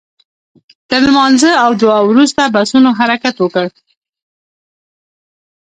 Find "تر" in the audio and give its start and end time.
0.89-0.99